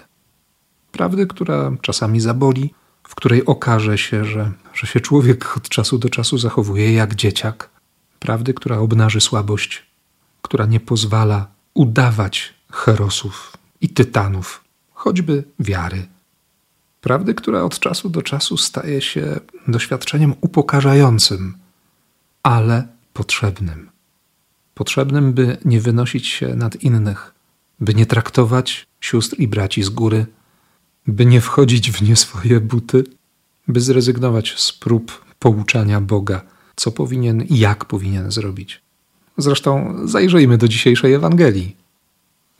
Prawdy, 1.01 1.27
która 1.27 1.73
czasami 1.81 2.21
zaboli, 2.21 2.75
w 3.03 3.15
której 3.15 3.47
okaże 3.47 3.99
się, 3.99 4.25
że, 4.25 4.53
że 4.75 4.87
się 4.87 5.01
człowiek 5.01 5.57
od 5.57 5.69
czasu 5.69 5.99
do 5.99 6.09
czasu 6.09 6.39
zachowuje 6.39 6.93
jak 6.93 7.15
dzieciak. 7.15 7.71
Prawdy, 8.19 8.55
która 8.55 8.79
obnaży 8.79 9.21
słabość, 9.21 9.87
która 10.43 10.67
nie 10.67 10.81
pozwala 10.81 11.47
udawać 11.75 12.55
herosów 12.73 13.57
i 13.81 13.89
tytanów, 13.89 14.65
choćby 14.93 15.45
wiary. 15.61 16.07
Prawdy, 17.01 17.35
która 17.35 17.63
od 17.63 17.79
czasu 17.79 18.11
do 18.11 18.23
czasu 18.23 18.57
staje 18.57 19.01
się 19.01 19.41
doświadczeniem 19.69 20.35
upokarzającym, 20.41 21.57
ale 22.43 22.87
potrzebnym. 23.13 23.91
Potrzebnym, 24.75 25.33
by 25.33 25.57
nie 25.65 25.81
wynosić 25.81 26.27
się 26.27 26.49
nad 26.57 26.77
innych, 26.77 27.35
by 27.81 27.95
nie 27.95 28.07
traktować 28.07 28.87
sióstr 29.01 29.37
i 29.39 29.49
braci 29.49 29.83
z 29.83 29.89
góry, 29.89 30.27
by 31.07 31.27
nie 31.27 31.41
wchodzić 31.41 31.91
w 31.91 32.03
nie 32.03 32.17
swoje 32.17 32.61
buty, 32.61 33.05
by 33.69 33.81
zrezygnować 33.81 34.55
z 34.57 34.73
prób 34.73 35.25
pouczania 35.39 36.01
Boga, 36.01 36.43
co 36.77 36.91
powinien 36.91 37.43
i 37.43 37.59
jak 37.59 37.85
powinien 37.85 38.31
zrobić. 38.31 38.81
Zresztą 39.39 39.95
zajrzyjmy 40.05 40.59
do 40.59 40.69
dzisiejszej 40.69 41.13
Ewangelii. 41.13 41.77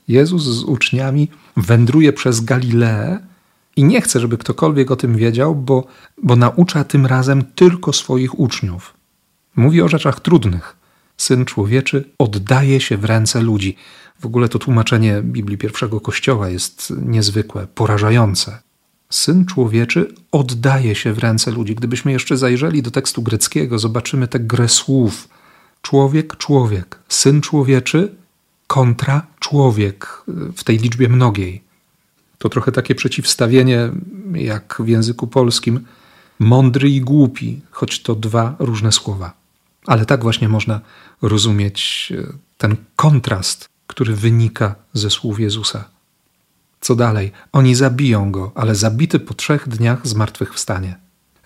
Jezus 0.07 0.43
z 0.43 0.63
uczniami 0.63 1.27
wędruje 1.57 2.13
przez 2.13 2.41
Galileę 2.41 3.19
i 3.75 3.83
nie 3.83 4.01
chce, 4.01 4.19
żeby 4.19 4.37
ktokolwiek 4.37 4.91
o 4.91 4.95
tym 4.95 5.15
wiedział, 5.15 5.55
bo, 5.55 5.87
bo 6.23 6.35
naucza 6.35 6.83
tym 6.83 7.05
razem 7.05 7.43
tylko 7.43 7.93
swoich 7.93 8.39
uczniów. 8.39 8.93
Mówi 9.55 9.81
o 9.81 9.87
rzeczach 9.87 10.19
trudnych. 10.19 10.80
Syn 11.21 11.45
człowieczy 11.45 12.09
oddaje 12.17 12.81
się 12.81 12.97
w 12.97 13.05
ręce 13.05 13.41
ludzi. 13.41 13.75
W 14.19 14.25
ogóle 14.25 14.49
to 14.49 14.59
tłumaczenie 14.59 15.21
Biblii 15.23 15.57
pierwszego 15.57 15.99
Kościoła 15.99 16.49
jest 16.49 16.93
niezwykłe, 17.01 17.67
porażające. 17.75 18.59
Syn 19.09 19.45
człowieczy 19.45 20.13
oddaje 20.31 20.95
się 20.95 21.13
w 21.13 21.19
ręce 21.19 21.51
ludzi. 21.51 21.75
Gdybyśmy 21.75 22.11
jeszcze 22.11 22.37
zajrzeli 22.37 22.81
do 22.81 22.91
tekstu 22.91 23.21
greckiego, 23.21 23.79
zobaczymy 23.79 24.27
tę 24.27 24.39
grę 24.39 24.69
słów. 24.69 25.29
Człowiek, 25.81 26.37
człowiek, 26.37 26.99
syn 27.09 27.41
człowieczy 27.41 28.15
kontra 28.67 29.27
człowiek 29.39 30.23
w 30.55 30.63
tej 30.63 30.77
liczbie 30.77 31.09
mnogiej. 31.09 31.63
To 32.37 32.49
trochę 32.49 32.71
takie 32.71 32.95
przeciwstawienie, 32.95 33.91
jak 34.33 34.77
w 34.79 34.87
języku 34.87 35.27
polskim, 35.27 35.79
mądry 36.39 36.89
i 36.89 37.01
głupi, 37.01 37.61
choć 37.71 38.01
to 38.01 38.15
dwa 38.15 38.55
różne 38.59 38.91
słowa. 38.91 39.40
Ale 39.87 40.05
tak 40.05 40.23
właśnie 40.23 40.49
można 40.49 40.81
rozumieć 41.21 42.13
e, 42.17 42.33
ten 42.57 42.75
kontrast, 42.95 43.69
który 43.87 44.15
wynika 44.15 44.75
ze 44.93 45.09
słów 45.09 45.39
Jezusa. 45.39 45.89
Co 46.81 46.95
dalej? 46.95 47.31
Oni 47.51 47.75
zabiją 47.75 48.31
go, 48.31 48.51
ale 48.55 48.75
zabity 48.75 49.19
po 49.19 49.33
trzech 49.33 49.67
dniach 49.67 50.07
zmartwychwstanie. 50.07 50.95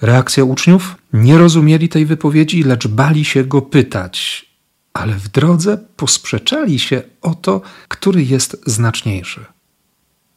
Reakcja 0.01 0.43
uczniów? 0.43 0.95
Nie 1.13 1.37
rozumieli 1.37 1.89
tej 1.89 2.05
wypowiedzi, 2.05 2.63
lecz 2.63 2.87
bali 2.87 3.25
się 3.25 3.43
go 3.43 3.61
pytać, 3.61 4.45
ale 4.93 5.13
w 5.13 5.27
drodze 5.27 5.77
posprzeczali 5.95 6.79
się 6.79 7.01
o 7.21 7.35
to, 7.35 7.61
który 7.87 8.23
jest 8.23 8.57
znaczniejszy. 8.65 9.45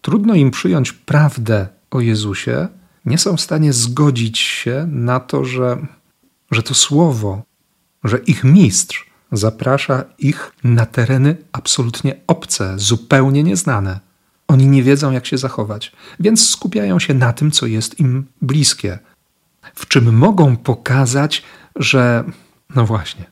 Trudno 0.03 0.35
im 0.35 0.51
przyjąć 0.51 0.93
prawdę 0.93 1.69
o 1.91 2.01
Jezusie, 2.01 2.69
nie 3.05 3.19
są 3.19 3.37
w 3.37 3.41
stanie 3.41 3.73
zgodzić 3.73 4.39
się 4.39 4.87
na 4.91 5.21
to, 5.21 5.45
że, 5.45 5.87
że 6.51 6.63
to 6.63 6.75
słowo, 6.75 7.43
że 8.05 8.19
ich 8.19 8.45
mistrz 8.45 9.11
zaprasza 9.33 10.05
ich 10.19 10.53
na 10.65 10.87
tereny 10.87 11.37
absolutnie 11.53 12.15
obce, 12.27 12.75
zupełnie 12.79 13.43
nieznane. 13.43 14.01
Oni 14.49 14.67
nie 14.67 14.83
wiedzą, 14.83 15.13
jak 15.13 15.27
się 15.27 15.39
zachować, 15.39 15.93
więc 16.21 16.51
skupiają 16.51 16.99
się 16.99 17.15
na 17.15 17.33
tym, 17.33 17.51
co 17.51 17.67
jest 17.67 18.01
im 18.01 18.27
bliskie, 18.43 18.99
w 19.75 19.89
czym 19.89 20.17
mogą 20.17 20.57
pokazać, 20.57 21.43
że, 21.77 22.25
no 22.75 22.87
właśnie, 22.87 23.25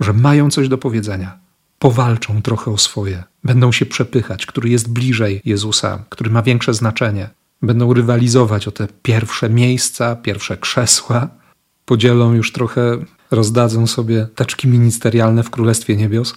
że 0.00 0.12
mają 0.12 0.50
coś 0.50 0.68
do 0.68 0.78
powiedzenia. 0.78 1.38
Powalczą 1.78 2.42
trochę 2.42 2.70
o 2.70 2.78
swoje, 2.78 3.24
będą 3.44 3.72
się 3.72 3.86
przepychać, 3.86 4.46
który 4.46 4.68
jest 4.68 4.92
bliżej 4.92 5.40
Jezusa, 5.44 6.04
który 6.08 6.30
ma 6.30 6.42
większe 6.42 6.74
znaczenie. 6.74 7.30
Będą 7.62 7.94
rywalizować 7.94 8.68
o 8.68 8.70
te 8.70 8.88
pierwsze 9.02 9.50
miejsca, 9.50 10.16
pierwsze 10.16 10.56
krzesła, 10.56 11.28
podzielą 11.88 12.34
już 12.34 12.52
trochę, 12.52 12.98
rozdadzą 13.30 13.86
sobie 13.86 14.26
teczki 14.34 14.68
ministerialne 14.68 15.42
w 15.42 15.50
Królestwie 15.50 15.96
Niebios. 15.96 16.34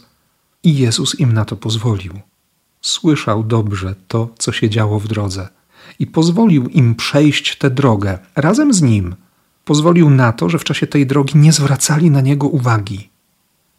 I 0.64 0.78
Jezus 0.78 1.20
im 1.20 1.34
na 1.34 1.46
to 1.46 1.56
pozwolił 1.56 2.14
słyszał 2.82 3.44
dobrze 3.44 3.96
to, 4.08 4.30
co 4.38 4.52
się 4.52 4.70
działo 4.70 5.00
w 5.00 5.08
drodze 5.08 5.50
i 6.00 6.08
pozwolił 6.08 6.68
im 6.68 6.96
przejść 6.96 7.58
tę 7.58 7.70
drogę 7.70 8.20
razem 8.36 8.74
z 8.74 8.82
nim. 8.82 9.16
Pozwolił 9.66 10.10
na 10.10 10.32
to, 10.34 10.50
że 10.50 10.60
w 10.60 10.64
czasie 10.64 10.88
tej 10.88 11.06
drogi 11.08 11.38
nie 11.38 11.52
zwracali 11.52 12.12
na 12.12 12.22
niego 12.22 12.48
uwagi, 12.48 13.10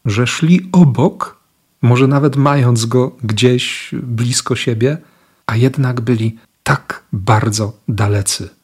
że 0.04 0.26
szli 0.26 0.68
obok, 0.72 1.40
może 1.82 2.06
nawet 2.06 2.36
mając 2.36 2.86
go 2.86 3.16
gdzieś 3.24 3.90
blisko 4.02 4.56
siebie, 4.56 4.98
a 5.46 5.56
jednak 5.56 6.00
byli 6.00 6.36
tak 6.62 7.02
bardzo 7.12 7.72
dalecy. 7.88 8.61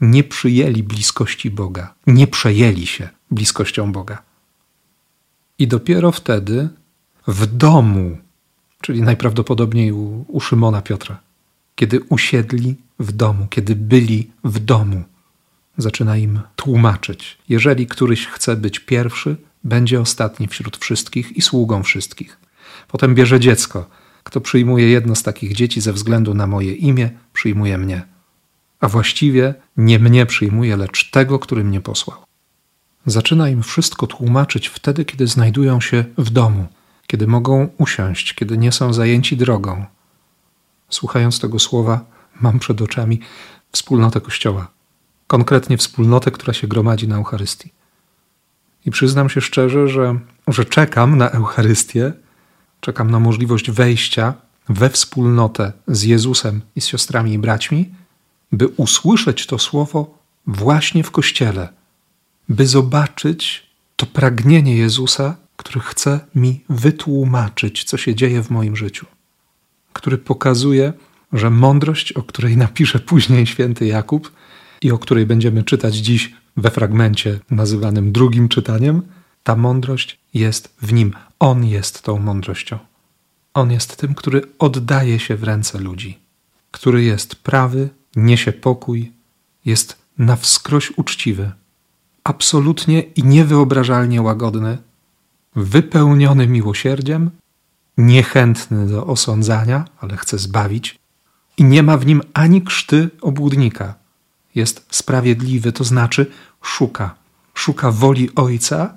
Nie 0.00 0.24
przyjęli 0.24 0.82
bliskości 0.82 1.50
Boga, 1.50 1.94
nie 2.06 2.26
przejęli 2.26 2.86
się 2.86 3.08
bliskością 3.30 3.92
Boga. 3.92 4.22
I 5.58 5.68
dopiero 5.68 6.12
wtedy 6.12 6.68
w 7.26 7.46
domu 7.46 8.18
czyli 8.80 9.02
najprawdopodobniej 9.02 9.92
u, 9.92 10.24
u 10.28 10.40
Szymona 10.40 10.82
Piotra. 10.82 11.20
Kiedy 11.74 12.00
usiedli 12.00 12.76
w 12.98 13.12
domu, 13.12 13.46
kiedy 13.50 13.76
byli 13.76 14.30
w 14.44 14.58
domu, 14.58 15.04
zaczyna 15.78 16.16
im 16.16 16.40
tłumaczyć: 16.56 17.38
Jeżeli 17.48 17.86
któryś 17.86 18.26
chce 18.26 18.56
być 18.56 18.78
pierwszy, 18.78 19.36
będzie 19.64 20.00
ostatni 20.00 20.48
wśród 20.48 20.76
wszystkich 20.76 21.36
i 21.36 21.42
sługą 21.42 21.82
wszystkich. 21.82 22.38
Potem 22.88 23.14
bierze 23.14 23.40
dziecko. 23.40 23.90
Kto 24.22 24.40
przyjmuje 24.40 24.88
jedno 24.88 25.14
z 25.14 25.22
takich 25.22 25.52
dzieci 25.52 25.80
ze 25.80 25.92
względu 25.92 26.34
na 26.34 26.46
moje 26.46 26.74
imię, 26.74 27.10
przyjmuje 27.32 27.78
mnie. 27.78 28.02
A 28.80 28.88
właściwie 28.88 29.54
nie 29.76 29.98
mnie 29.98 30.26
przyjmuje, 30.26 30.76
lecz 30.76 31.10
tego, 31.10 31.38
który 31.38 31.64
mnie 31.64 31.80
posłał. 31.80 32.18
Zaczyna 33.06 33.48
im 33.48 33.62
wszystko 33.62 34.06
tłumaczyć 34.06 34.68
wtedy, 34.68 35.04
kiedy 35.04 35.26
znajdują 35.26 35.80
się 35.80 36.04
w 36.18 36.30
domu 36.30 36.66
kiedy 37.10 37.26
mogą 37.26 37.68
usiąść, 37.78 38.34
kiedy 38.34 38.58
nie 38.58 38.72
są 38.72 38.92
zajęci 38.92 39.36
drogą. 39.36 39.84
Słuchając 40.88 41.40
tego 41.40 41.58
słowa, 41.58 42.04
mam 42.40 42.58
przed 42.58 42.82
oczami 42.82 43.20
wspólnotę 43.72 44.20
Kościoła, 44.20 44.68
konkretnie 45.26 45.76
wspólnotę, 45.76 46.30
która 46.30 46.52
się 46.52 46.68
gromadzi 46.68 47.08
na 47.08 47.16
Eucharystii. 47.16 47.72
I 48.86 48.90
przyznam 48.90 49.28
się 49.30 49.40
szczerze, 49.40 49.88
że, 49.88 50.18
że 50.48 50.64
czekam 50.64 51.18
na 51.18 51.30
Eucharystię, 51.30 52.12
czekam 52.80 53.10
na 53.10 53.20
możliwość 53.20 53.70
wejścia 53.70 54.34
we 54.68 54.90
wspólnotę 54.90 55.72
z 55.86 56.02
Jezusem 56.02 56.60
i 56.76 56.80
z 56.80 56.86
siostrami 56.86 57.32
i 57.32 57.38
braćmi, 57.38 57.94
by 58.52 58.68
usłyszeć 58.68 59.46
to 59.46 59.58
słowo 59.58 60.18
właśnie 60.46 61.04
w 61.04 61.10
Kościele, 61.10 61.68
by 62.48 62.66
zobaczyć 62.66 63.66
to 63.96 64.06
pragnienie 64.06 64.76
Jezusa 64.76 65.36
który 65.60 65.80
chce 65.80 66.20
mi 66.34 66.64
wytłumaczyć, 66.68 67.84
co 67.84 67.96
się 67.96 68.14
dzieje 68.14 68.42
w 68.42 68.50
moim 68.50 68.76
życiu, 68.76 69.06
który 69.92 70.18
pokazuje, 70.18 70.92
że 71.32 71.50
mądrość, 71.50 72.12
o 72.12 72.22
której 72.22 72.56
napisze 72.56 72.98
później 72.98 73.46
święty 73.46 73.86
Jakub 73.86 74.32
i 74.82 74.90
o 74.90 74.98
której 74.98 75.26
będziemy 75.26 75.64
czytać 75.64 75.94
dziś 75.94 76.34
we 76.56 76.70
fragmencie 76.70 77.40
nazywanym 77.50 78.12
drugim 78.12 78.48
czytaniem, 78.48 79.02
ta 79.42 79.56
mądrość 79.56 80.18
jest 80.34 80.74
w 80.82 80.92
nim. 80.92 81.12
On 81.38 81.64
jest 81.64 82.02
tą 82.02 82.18
mądrością. 82.18 82.78
On 83.54 83.70
jest 83.70 83.96
tym, 83.96 84.14
który 84.14 84.42
oddaje 84.58 85.18
się 85.18 85.36
w 85.36 85.44
ręce 85.44 85.78
ludzi, 85.78 86.18
który 86.70 87.02
jest 87.02 87.36
prawy, 87.36 87.88
niesie 88.16 88.52
pokój, 88.52 89.12
jest 89.64 89.96
na 90.18 90.36
wskroś 90.36 90.92
uczciwy, 90.96 91.52
absolutnie 92.24 93.00
i 93.00 93.24
niewyobrażalnie 93.24 94.22
łagodny, 94.22 94.78
wypełniony 95.56 96.46
miłosierdziem, 96.46 97.30
niechętny 97.98 98.86
do 98.86 99.06
osądzania, 99.06 99.84
ale 100.00 100.16
chce 100.16 100.38
zbawić, 100.38 100.98
i 101.56 101.64
nie 101.64 101.82
ma 101.82 101.96
w 101.96 102.06
nim 102.06 102.22
ani 102.34 102.62
krzty 102.62 103.10
obłudnika. 103.20 103.94
Jest 104.54 104.86
sprawiedliwy, 104.90 105.72
to 105.72 105.84
znaczy 105.84 106.26
szuka, 106.62 107.14
szuka 107.54 107.90
woli 107.90 108.34
Ojca 108.34 108.94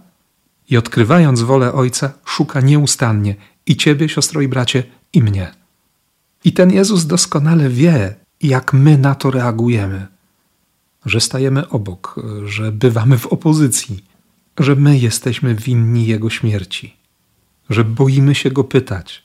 i 0.69 0.77
odkrywając 0.77 1.41
wolę 1.41 1.73
Ojca, 1.73 2.13
szuka 2.25 2.61
nieustannie 2.61 3.35
i 3.65 3.75
ciebie, 3.75 4.09
siostro 4.09 4.41
i 4.41 4.47
bracie, 4.47 4.83
i 5.13 5.23
mnie. 5.23 5.53
I 6.43 6.53
ten 6.53 6.71
Jezus 6.71 7.05
doskonale 7.05 7.69
wie, 7.69 8.15
jak 8.43 8.73
my 8.73 8.97
na 8.97 9.15
to 9.15 9.31
reagujemy, 9.31 10.07
że 11.05 11.21
stajemy 11.21 11.69
obok, 11.69 12.15
że 12.45 12.71
bywamy 12.71 13.17
w 13.17 13.27
opozycji 13.27 14.03
że 14.59 14.75
my 14.75 14.97
jesteśmy 14.97 15.55
winni 15.55 16.07
Jego 16.07 16.29
śmierci, 16.29 16.97
że 17.69 17.83
boimy 17.83 18.35
się 18.35 18.51
Go 18.51 18.63
pytać, 18.63 19.23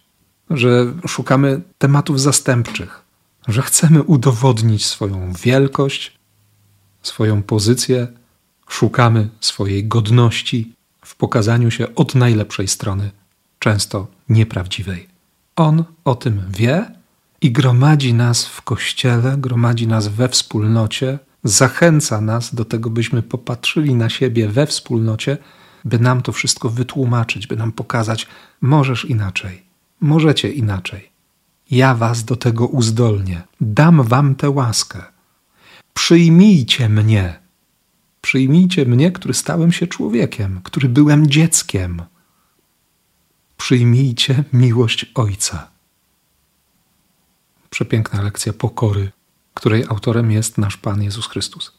że 0.50 0.92
szukamy 1.07 1.61
tematów 1.78 2.20
zastępczych, 2.20 3.02
że 3.48 3.62
chcemy 3.62 4.02
udowodnić 4.02 4.87
swoją 4.87 5.33
wielkość, 5.33 6.18
swoją 7.02 7.42
pozycję, 7.42 8.07
szukamy 8.68 9.28
swojej 9.40 9.88
godności 9.88 10.72
w 11.04 11.16
pokazaniu 11.16 11.70
się 11.70 11.94
od 11.94 12.14
najlepszej 12.14 12.68
strony, 12.68 13.11
często 13.59 14.07
nieprawdziwej. 14.28 15.09
On 15.57 15.85
o 16.04 16.14
tym 16.14 16.42
wie 16.50 16.97
i 17.40 17.53
gromadzi 17.53 18.14
nas 18.14 18.46
w 18.46 18.62
kościele, 18.62 19.37
gromadzi 19.38 19.87
nas 19.87 20.09
we 20.09 20.29
wspólnocie, 20.29 21.18
zachęca 21.44 22.20
nas 22.20 22.55
do 22.55 22.64
tego, 22.64 22.90
byśmy 22.90 23.22
popatrzyli 23.22 23.94
na 23.94 24.09
siebie 24.09 24.48
we 24.48 24.66
wspólnocie, 24.66 25.38
by 25.85 25.98
nam 25.98 26.22
to 26.22 26.33
wszystko 26.33 26.68
wytłumaczyć, 26.68 27.46
by 27.46 27.57
nam 27.57 27.72
pokazać, 27.72 28.27
możesz 28.61 29.05
inaczej, 29.05 29.62
możecie 30.01 30.53
inaczej. 30.53 31.11
Ja 31.70 31.94
was 31.94 32.24
do 32.24 32.37
tego 32.37 32.66
uzdolnię, 32.66 33.42
dam 33.61 34.03
wam 34.03 34.35
tę 34.35 34.51
łaskę. 34.51 35.03
Przyjmijcie 35.94 36.88
mnie. 36.88 37.40
Przyjmijcie 38.20 38.87
mnie, 38.87 39.12
który 39.12 39.35
stałem 39.35 39.72
się 39.72 39.87
człowiekiem, 39.87 40.61
który 40.64 40.88
byłem 40.88 41.27
dzieckiem. 41.27 42.03
Przyjmijcie 43.57 44.44
miłość 44.53 45.07
Ojca. 45.14 45.77
Przepiękna 47.70 48.22
lekcja 48.22 48.52
pokory, 48.52 49.11
której 49.54 49.85
autorem 49.88 50.31
jest 50.31 50.59
nasz 50.59 50.76
Pan 50.76 51.02
Jezus 51.02 51.26
Chrystus. 51.26 51.72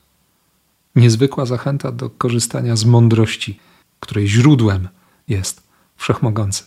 Niezwykła 0.96 1.46
zachęta 1.46 1.92
do 1.92 2.10
korzystania 2.10 2.76
z 2.76 2.86
mądrości, 2.86 3.60
której 4.00 4.28
źródłem 4.28 4.88
jest 5.28 5.64
Wszechmogący. 5.96 6.64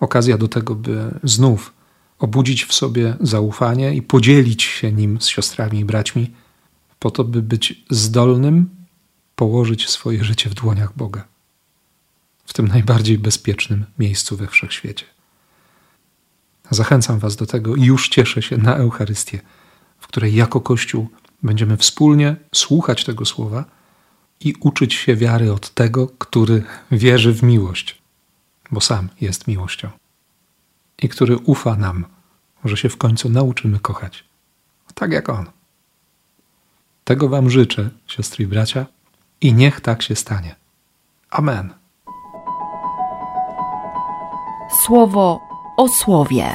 Okazja 0.00 0.38
do 0.38 0.48
tego, 0.48 0.74
by 0.74 1.20
znów 1.24 1.72
obudzić 2.18 2.64
w 2.64 2.74
sobie 2.74 3.16
zaufanie 3.20 3.94
i 3.94 4.02
podzielić 4.02 4.62
się 4.62 4.92
nim 4.92 5.20
z 5.20 5.26
siostrami 5.26 5.78
i 5.80 5.84
braćmi, 5.84 6.30
po 6.98 7.10
to, 7.10 7.24
by 7.24 7.42
być 7.42 7.84
zdolnym 7.90 8.70
położyć 9.36 9.88
swoje 9.88 10.24
życie 10.24 10.50
w 10.50 10.54
dłoniach 10.54 10.96
Boga, 10.96 11.24
w 12.46 12.52
tym 12.52 12.68
najbardziej 12.68 13.18
bezpiecznym 13.18 13.84
miejscu 13.98 14.36
we 14.36 14.46
wszechświecie. 14.46 15.04
Zachęcam 16.70 17.18
Was 17.18 17.36
do 17.36 17.46
tego 17.46 17.76
i 17.76 17.82
już 17.82 18.08
cieszę 18.08 18.42
się 18.42 18.56
na 18.56 18.76
Eucharystię, 18.76 19.40
w 19.98 20.06
której 20.06 20.34
jako 20.34 20.60
Kościół 20.60 21.08
będziemy 21.42 21.76
wspólnie 21.76 22.36
słuchać 22.54 23.04
tego 23.04 23.24
słowa 23.24 23.64
i 24.40 24.54
uczyć 24.60 24.94
się 24.94 25.16
wiary 25.16 25.52
od 25.52 25.74
tego, 25.74 26.08
który 26.18 26.62
wierzy 26.90 27.32
w 27.34 27.42
miłość, 27.42 28.02
bo 28.70 28.80
sam 28.80 29.08
jest 29.20 29.46
miłością 29.46 29.90
i 31.02 31.08
który 31.08 31.36
ufa 31.36 31.76
nam, 31.76 32.04
że 32.64 32.76
się 32.76 32.88
w 32.88 32.96
końcu 32.96 33.28
nauczymy 33.28 33.80
kochać, 33.80 34.24
tak 34.94 35.12
jak 35.12 35.28
On. 35.28 35.46
Tego 37.04 37.28
Wam 37.28 37.50
życzę, 37.50 37.90
siostry 38.06 38.44
i 38.44 38.46
bracia, 38.46 38.86
i 39.40 39.54
niech 39.54 39.80
tak 39.80 40.02
się 40.02 40.16
stanie. 40.16 40.56
Amen. 41.30 41.74
Słowo 44.84 45.47
o 45.78 45.88
słowie. 45.88 46.54